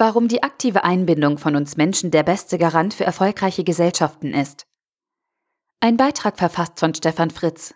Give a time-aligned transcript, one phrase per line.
[0.00, 4.64] Warum die aktive Einbindung von uns Menschen der beste Garant für erfolgreiche Gesellschaften ist.
[5.80, 7.74] Ein Beitrag verfasst von Stefan Fritz.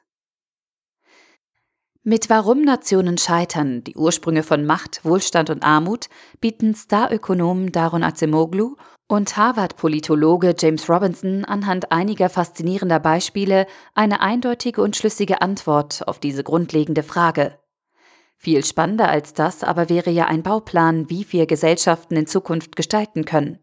[2.04, 6.08] Mit Warum Nationen scheitern, die Ursprünge von Macht, Wohlstand und Armut,
[6.40, 8.76] bieten Star-Ökonomen Darun Acemoglu
[9.08, 16.44] und Harvard-Politologe James Robinson anhand einiger faszinierender Beispiele eine eindeutige und schlüssige Antwort auf diese
[16.44, 17.58] grundlegende Frage.
[18.42, 23.24] Viel spannender als das aber wäre ja ein Bauplan, wie wir Gesellschaften in Zukunft gestalten
[23.24, 23.60] können.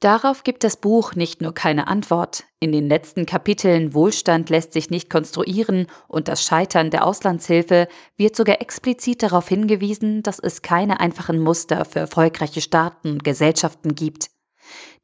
[0.00, 2.44] Darauf gibt das Buch nicht nur keine Antwort.
[2.60, 7.88] In den letzten Kapiteln Wohlstand lässt sich nicht konstruieren und das Scheitern der Auslandshilfe
[8.18, 13.94] wird sogar explizit darauf hingewiesen, dass es keine einfachen Muster für erfolgreiche Staaten und Gesellschaften
[13.94, 14.28] gibt.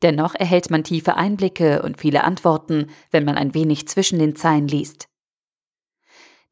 [0.03, 4.69] Dennoch erhält man tiefe Einblicke und viele Antworten, wenn man ein wenig zwischen den Zeilen
[4.69, 5.09] liest.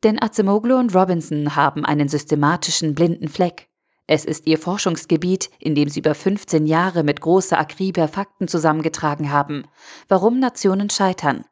[0.02, 3.68] Denn Acemoglu und Robinson haben einen systematischen blinden Fleck.
[4.06, 9.30] Es ist ihr Forschungsgebiet, in dem sie über 15 Jahre mit großer Akribie Fakten zusammengetragen
[9.30, 9.64] haben,
[10.08, 11.44] warum Nationen scheitern.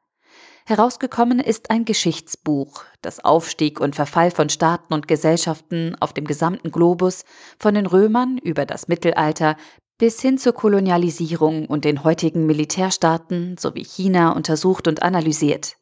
[0.67, 6.71] Herausgekommen ist ein Geschichtsbuch, das Aufstieg und Verfall von Staaten und Gesellschaften auf dem gesamten
[6.71, 7.25] Globus,
[7.59, 9.57] von den Römern über das Mittelalter
[9.99, 15.77] bis hin zur Kolonialisierung und den heutigen Militärstaaten sowie China untersucht und analysiert.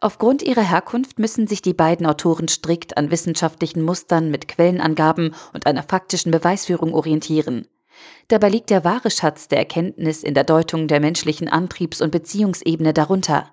[0.00, 5.66] Aufgrund ihrer Herkunft müssen sich die beiden Autoren strikt an wissenschaftlichen Mustern mit Quellenangaben und
[5.66, 7.66] einer faktischen Beweisführung orientieren.
[8.28, 12.92] Dabei liegt der wahre Schatz der Erkenntnis in der Deutung der menschlichen Antriebs- und Beziehungsebene
[12.92, 13.50] darunter.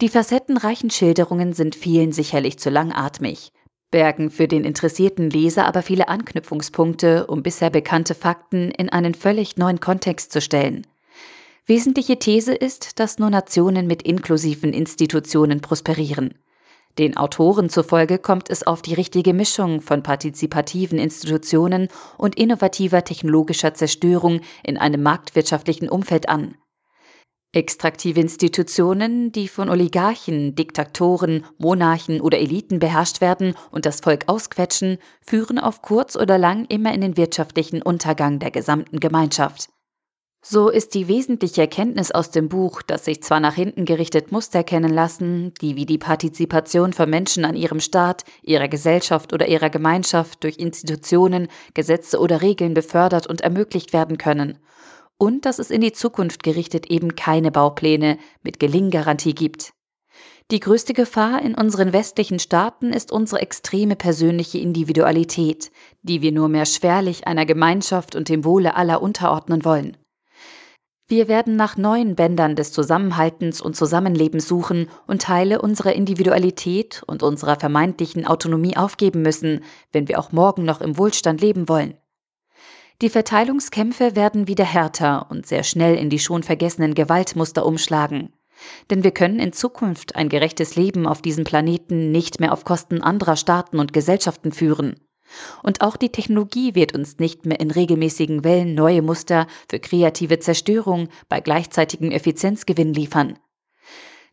[0.00, 3.52] Die facettenreichen Schilderungen sind vielen sicherlich zu langatmig,
[3.90, 9.58] bergen für den interessierten Leser aber viele Anknüpfungspunkte, um bisher bekannte Fakten in einen völlig
[9.58, 10.86] neuen Kontext zu stellen.
[11.68, 16.34] Wesentliche These ist, dass nur Nationen mit inklusiven Institutionen prosperieren.
[16.96, 23.74] Den Autoren zufolge kommt es auf die richtige Mischung von partizipativen Institutionen und innovativer technologischer
[23.74, 26.54] Zerstörung in einem marktwirtschaftlichen Umfeld an.
[27.52, 34.98] Extraktive Institutionen, die von Oligarchen, Diktatoren, Monarchen oder Eliten beherrscht werden und das Volk ausquetschen,
[35.20, 39.68] führen auf kurz oder lang immer in den wirtschaftlichen Untergang der gesamten Gemeinschaft.
[40.48, 44.58] So ist die wesentliche Erkenntnis aus dem Buch, dass sich zwar nach hinten gerichtet Muster
[44.58, 49.70] erkennen lassen, die wie die Partizipation von Menschen an ihrem Staat, ihrer Gesellschaft oder ihrer
[49.70, 54.58] Gemeinschaft durch Institutionen, Gesetze oder Regeln befördert und ermöglicht werden können,
[55.18, 59.72] und dass es in die Zukunft gerichtet eben keine Baupläne mit Gelinggarantie gibt.
[60.52, 66.48] Die größte Gefahr in unseren westlichen Staaten ist unsere extreme persönliche Individualität, die wir nur
[66.48, 69.96] mehr schwerlich einer Gemeinschaft und dem Wohle aller unterordnen wollen.
[71.08, 77.22] Wir werden nach neuen Bändern des Zusammenhaltens und Zusammenlebens suchen und Teile unserer Individualität und
[77.22, 79.62] unserer vermeintlichen Autonomie aufgeben müssen,
[79.92, 81.94] wenn wir auch morgen noch im Wohlstand leben wollen.
[83.02, 88.32] Die Verteilungskämpfe werden wieder härter und sehr schnell in die schon vergessenen Gewaltmuster umschlagen.
[88.90, 93.00] Denn wir können in Zukunft ein gerechtes Leben auf diesem Planeten nicht mehr auf Kosten
[93.02, 95.05] anderer Staaten und Gesellschaften führen.
[95.62, 100.38] Und auch die Technologie wird uns nicht mehr in regelmäßigen Wellen neue Muster für kreative
[100.38, 103.38] Zerstörung bei gleichzeitigem Effizienzgewinn liefern.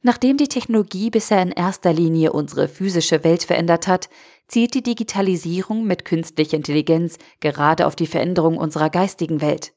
[0.01, 4.09] Nachdem die Technologie bisher in erster Linie unsere physische Welt verändert hat,
[4.47, 9.73] zielt die Digitalisierung mit künstlicher Intelligenz gerade auf die Veränderung unserer geistigen Welt.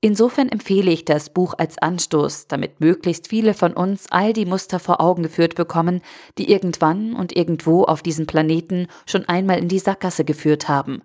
[0.00, 4.78] Insofern empfehle ich das Buch als Anstoß, damit möglichst viele von uns all die Muster
[4.78, 6.02] vor Augen geführt bekommen,
[6.38, 11.02] die irgendwann und irgendwo auf diesem Planeten schon einmal in die Sackgasse geführt haben.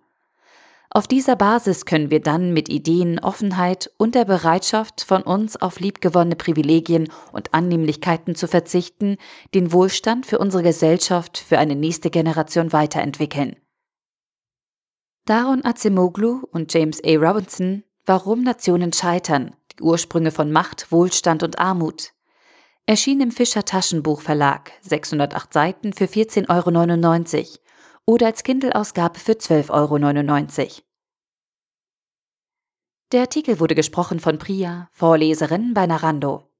[0.93, 5.79] Auf dieser Basis können wir dann mit Ideen, Offenheit und der Bereitschaft, von uns auf
[5.79, 9.15] liebgewonnene Privilegien und Annehmlichkeiten zu verzichten,
[9.53, 13.55] den Wohlstand für unsere Gesellschaft für eine nächste Generation weiterentwickeln.
[15.25, 17.15] Daron Acemoglu und James A.
[17.15, 22.13] Robinson Warum Nationen scheitern, die Ursprünge von Macht, Wohlstand und Armut.
[22.87, 27.59] Erschien im Fischer Taschenbuch Verlag, 608 Seiten für 14,99 Euro
[28.05, 30.81] oder als Kindle-Ausgabe für 12,99 Euro.
[33.11, 36.50] Der Artikel wurde gesprochen von Priya, Vorleserin bei Narando.